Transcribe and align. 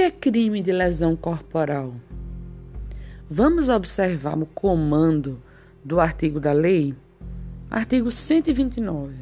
que 0.00 0.04
é 0.04 0.10
crime 0.10 0.62
de 0.62 0.72
lesão 0.72 1.14
corporal? 1.14 1.92
Vamos 3.28 3.68
observar 3.68 4.38
o 4.38 4.46
comando 4.46 5.42
do 5.84 6.00
artigo 6.00 6.40
da 6.40 6.54
lei? 6.54 6.94
Artigo 7.70 8.10
129. 8.10 9.12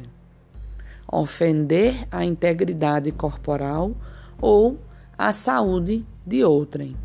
Ofender 1.11 2.07
a 2.09 2.23
integridade 2.23 3.11
corporal 3.11 3.93
ou 4.39 4.79
a 5.17 5.33
saúde 5.33 6.05
de 6.25 6.45
outrem. 6.45 6.95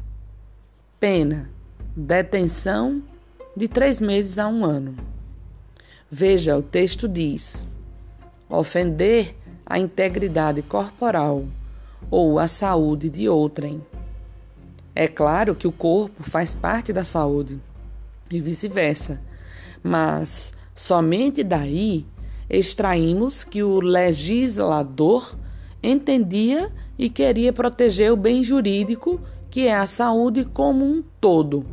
Pena: 1.01 1.51
detenção 1.97 3.03
de 3.57 3.67
três 3.67 4.01
meses 4.01 4.39
a 4.39 4.47
um 4.47 4.65
ano. 4.65 4.95
Veja, 6.09 6.57
o 6.57 6.63
texto 6.63 7.09
diz: 7.09 7.67
ofender 8.49 9.35
a 9.67 9.81
integridade 9.81 10.63
corporal 10.63 11.45
ou 12.15 12.39
a 12.39 12.47
saúde 12.47 13.11
de 13.11 13.29
outrem. 13.29 13.85
É 14.95 15.09
claro 15.09 15.53
que 15.53 15.67
o 15.67 15.73
corpo 15.73 16.23
faz 16.23 16.55
parte 16.55 16.93
da 16.93 17.03
saúde 17.03 17.59
e 18.31 18.41
vice-versa, 18.41 19.21
mas 19.83 20.55
somente 20.77 21.43
daí 21.43 22.07
extraímos 22.49 23.43
que 23.43 23.65
o 23.65 23.81
legislador 23.81 25.35
entendia 25.83 26.71
e 26.97 27.11
queria 27.11 27.53
proteger 27.53 28.13
o 28.13 28.17
bem 28.17 28.45
jurídico, 28.45 29.21
que 29.51 29.67
é 29.67 29.75
a 29.75 29.85
saúde 29.85 30.45
como 30.45 30.85
um 30.85 31.03
todo, 31.21 31.67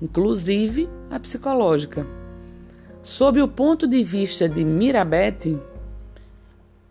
inclusive 0.00 0.88
a 1.10 1.20
psicológica. 1.20 2.06
Sob 3.02 3.42
o 3.42 3.48
ponto 3.48 3.86
de 3.86 4.02
vista 4.02 4.48
de 4.48 4.64
Mirabete, 4.64 5.58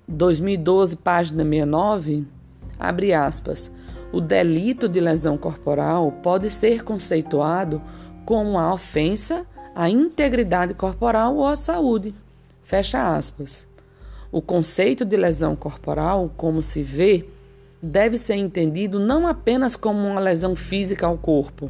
2012, 0.07 0.97
página 0.97 1.43
69, 1.43 2.27
abre 2.81 3.13
aspas, 3.13 3.71
o 4.11 4.19
delito 4.19 4.89
de 4.89 4.99
lesão 4.99 5.37
corporal 5.37 6.11
pode 6.23 6.49
ser 6.49 6.83
conceituado 6.83 7.81
como 8.25 8.49
uma 8.51 8.73
ofensa 8.73 9.45
à 9.75 9.89
integridade 9.89 10.73
corporal 10.73 11.37
ou 11.37 11.47
à 11.47 11.55
saúde. 11.55 12.13
Fecha 12.63 13.15
aspas. 13.15 13.67
O 14.31 14.41
conceito 14.41 15.05
de 15.05 15.15
lesão 15.15 15.55
corporal, 15.55 16.31
como 16.35 16.63
se 16.63 16.81
vê, 16.81 17.25
deve 17.81 18.17
ser 18.17 18.35
entendido 18.35 18.99
não 18.99 19.27
apenas 19.27 19.75
como 19.75 19.99
uma 19.99 20.19
lesão 20.19 20.55
física 20.55 21.05
ao 21.05 21.17
corpo, 21.17 21.69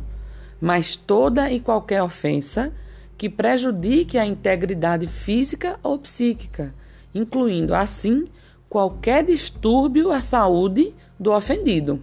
mas 0.59 0.96
toda 0.96 1.52
e 1.52 1.59
qualquer 1.59 2.02
ofensa 2.02 2.72
que 3.18 3.30
prejudique 3.30 4.18
a 4.18 4.25
integridade 4.25 5.08
física 5.08 5.80
ou 5.84 5.98
psíquica, 6.00 6.73
incluindo 7.14 7.75
assim 7.75 8.25
qualquer 8.72 9.26
distúrbio 9.26 10.14
à 10.14 10.22
saúde 10.22 10.96
do 11.20 11.34
ofendido. 11.34 12.02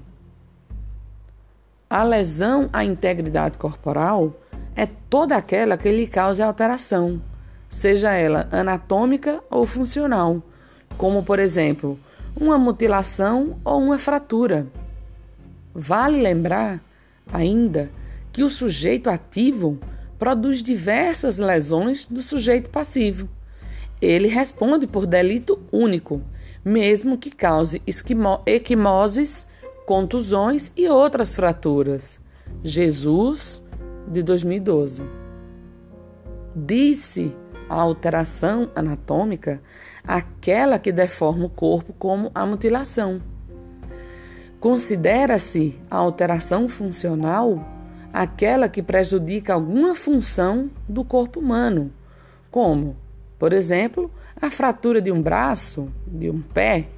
A 1.89 2.05
lesão 2.05 2.69
à 2.75 2.85
integridade 2.85 3.57
corporal 3.57 4.35
é 4.77 4.85
toda 4.85 5.35
aquela 5.35 5.79
que 5.79 5.89
lhe 5.89 6.07
cause 6.07 6.43
alteração, 6.43 7.23
seja 7.71 8.13
ela 8.13 8.51
anatômica 8.53 9.43
ou 9.51 9.65
funcional, 9.65 10.43
como 10.99 11.23
por 11.23 11.39
exemplo, 11.39 11.99
uma 12.39 12.59
mutilação 12.59 13.59
ou 13.65 13.81
uma 13.81 13.97
fratura. 13.97 14.67
Vale 15.75 16.21
lembrar 16.21 16.83
ainda 17.33 17.91
que 18.31 18.43
o 18.43 18.51
sujeito 18.51 19.09
ativo 19.09 19.79
produz 20.19 20.63
diversas 20.63 21.39
lesões 21.39 22.05
do 22.05 22.21
sujeito 22.21 22.69
passivo. 22.69 23.27
Ele 24.01 24.29
responde 24.29 24.87
por 24.87 25.07
delito 25.07 25.61
único, 25.73 26.23
mesmo 26.65 27.19
que 27.19 27.31
cause 27.31 27.83
equimoses 28.47 29.47
contusões 29.87 30.71
e 30.77 30.87
outras 30.87 31.35
fraturas. 31.35 32.21
Jesus, 32.63 33.65
de 34.07 34.23
2012. 34.23 35.03
Disse 36.55 37.35
a 37.69 37.81
alteração 37.81 38.71
anatômica 38.75 39.63
aquela 40.05 40.79
que 40.79 40.93
deforma 40.93 41.47
o 41.47 41.51
corpo, 41.51 41.95
como 41.99 42.31
a 42.35 42.45
mutilação. 42.45 43.23
Considera-se 44.61 45.79
a 45.91 45.97
alteração 45.97 46.69
funcional 46.69 47.65
aquela 48.13 48.69
que 48.69 48.83
prejudica 48.83 49.55
alguma 49.55 49.95
função 49.95 50.71
do 50.89 51.05
corpo 51.05 51.41
humano, 51.41 51.93
como, 52.51 52.97
por 53.39 53.53
exemplo, 53.53 54.11
a 54.41 54.51
fratura 54.51 55.01
de 55.01 55.13
um 55.13 55.23
braço, 55.23 55.89
de 56.07 56.29
um 56.29 56.41
pé, 56.41 56.89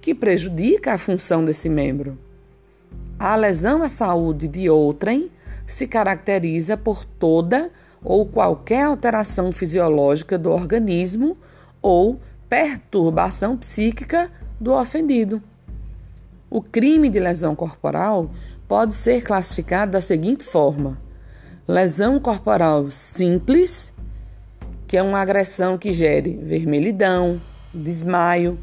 que 0.00 0.14
prejudica 0.14 0.94
a 0.94 0.98
função 0.98 1.44
desse 1.44 1.68
membro. 1.68 2.18
A 3.18 3.34
lesão 3.34 3.82
à 3.82 3.88
saúde 3.88 4.46
de 4.46 4.68
outrem 4.68 5.30
se 5.66 5.86
caracteriza 5.86 6.76
por 6.76 7.04
toda 7.04 7.70
ou 8.04 8.26
qualquer 8.26 8.84
alteração 8.84 9.50
fisiológica 9.50 10.38
do 10.38 10.50
organismo 10.50 11.36
ou 11.82 12.20
perturbação 12.48 13.56
psíquica 13.56 14.30
do 14.60 14.72
ofendido. 14.72 15.42
O 16.48 16.62
crime 16.62 17.08
de 17.08 17.18
lesão 17.18 17.56
corporal 17.56 18.30
pode 18.68 18.94
ser 18.94 19.22
classificado 19.22 19.92
da 19.92 20.00
seguinte 20.00 20.44
forma: 20.44 20.98
lesão 21.66 22.20
corporal 22.20 22.90
simples, 22.90 23.92
que 24.86 24.96
é 24.96 25.02
uma 25.02 25.20
agressão 25.20 25.76
que 25.76 25.90
gere 25.90 26.38
vermelhidão, 26.42 27.40
desmaio 27.72 28.58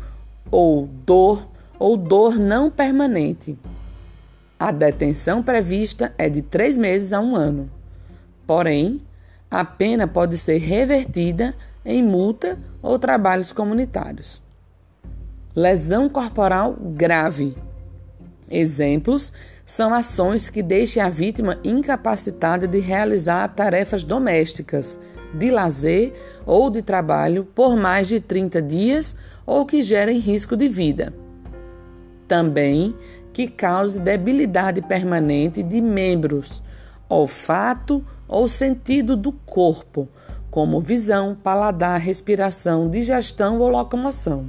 ou 0.49 0.87
dor 0.87 1.47
ou 1.77 1.97
dor 1.97 2.39
não 2.39 2.69
permanente. 2.69 3.57
A 4.59 4.71
detenção 4.71 5.43
prevista 5.43 6.13
é 6.17 6.29
de 6.29 6.41
três 6.41 6.77
meses 6.77 7.11
a 7.11 7.19
um 7.19 7.35
ano. 7.35 7.69
Porém, 8.47 9.01
a 9.51 9.65
pena 9.65 10.07
pode 10.07 10.37
ser 10.37 10.57
revertida 10.57 11.53
em 11.85 12.01
multa 12.01 12.57
ou 12.81 12.97
trabalhos 12.97 13.51
comunitários. 13.51 14.41
Lesão 15.55 16.07
corporal 16.07 16.75
grave. 16.79 17.55
Exemplos 18.49 19.33
são 19.65 19.93
ações 19.93 20.49
que 20.49 20.61
deixem 20.61 21.01
a 21.01 21.09
vítima 21.09 21.59
incapacitada 21.63 22.67
de 22.67 22.79
realizar 22.79 23.47
tarefas 23.49 24.03
domésticas, 24.03 24.99
de 25.33 25.49
lazer 25.49 26.13
ou 26.45 26.69
de 26.69 26.81
trabalho 26.81 27.43
por 27.43 27.75
mais 27.75 28.07
de 28.07 28.19
30 28.19 28.61
dias 28.61 29.15
ou 29.45 29.65
que 29.65 29.81
gerem 29.81 30.19
risco 30.19 30.55
de 30.55 30.67
vida. 30.67 31.13
Também 32.27 32.95
que 33.33 33.47
cause 33.47 33.99
debilidade 33.99 34.81
permanente 34.81 35.63
de 35.63 35.81
membros, 35.81 36.61
olfato 37.09 38.05
ou 38.27 38.47
sentido 38.47 39.17
do 39.17 39.31
corpo, 39.31 40.07
como 40.51 40.79
visão, 40.79 41.35
paladar, 41.35 41.99
respiração, 41.99 42.89
digestão 42.89 43.59
ou 43.59 43.69
locomoção. 43.69 44.45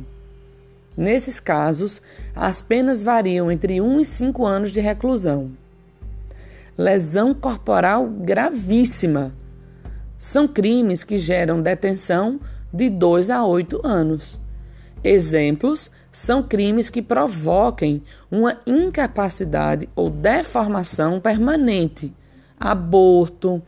Nesses 0.96 1.40
casos, 1.40 2.00
as 2.36 2.62
penas 2.62 3.02
variam 3.02 3.50
entre 3.50 3.80
1 3.80 4.00
e 4.00 4.04
5 4.04 4.46
anos 4.46 4.70
de 4.70 4.80
reclusão. 4.80 5.50
Lesão 6.76 7.34
corporal 7.34 8.06
gravíssima. 8.06 9.34
São 10.24 10.48
crimes 10.48 11.04
que 11.04 11.18
geram 11.18 11.60
detenção 11.60 12.40
de 12.72 12.88
2 12.88 13.28
a 13.28 13.44
8 13.44 13.86
anos. 13.86 14.40
Exemplos 15.04 15.90
são 16.10 16.42
crimes 16.42 16.88
que 16.88 17.02
provoquem 17.02 18.02
uma 18.30 18.58
incapacidade 18.66 19.86
ou 19.94 20.08
deformação 20.08 21.20
permanente, 21.20 22.10
aborto, 22.58 23.60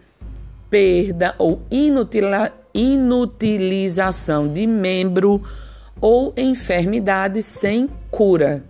perda 0.71 1.35
ou 1.39 1.61
inutilização 2.75 4.51
de 4.51 4.67
membro 4.67 5.43
ou 6.01 6.33
enfermidade 6.39 7.43
sem 7.43 7.87
cura, 8.11 8.65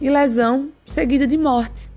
e 0.00 0.08
lesão 0.08 0.70
seguida 0.86 1.26
de 1.26 1.36
morte. 1.36 1.90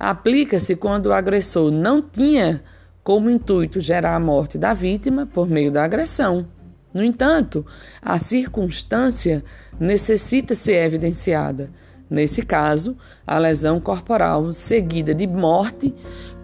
Aplica-se 0.00 0.74
quando 0.74 1.04
o 1.06 1.12
agressor 1.12 1.70
não 1.70 2.00
tinha 2.00 2.64
como 3.08 3.30
intuito 3.30 3.80
gerar 3.80 4.14
a 4.14 4.20
morte 4.20 4.58
da 4.58 4.74
vítima 4.74 5.24
por 5.24 5.48
meio 5.48 5.72
da 5.72 5.82
agressão 5.82 6.46
no 6.92 7.04
entanto, 7.04 7.64
a 8.02 8.18
circunstância 8.18 9.44
necessita 9.78 10.54
ser 10.54 10.84
evidenciada. 10.84 11.70
Nesse 12.10 12.42
caso, 12.42 12.96
a 13.26 13.38
lesão 13.38 13.80
corporal 13.80 14.52
seguida 14.52 15.14
de 15.14 15.26
morte 15.26 15.94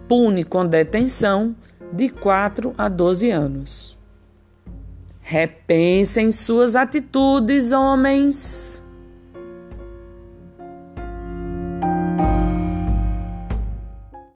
pune 0.07 0.43
com 0.43 0.65
detenção 0.65 1.55
de 1.91 2.09
4 2.09 2.73
a 2.77 2.87
12 2.87 3.31
anos. 3.31 3.97
Repensem 5.19 6.31
suas 6.31 6.75
atitudes, 6.75 7.73
homens. 7.73 8.84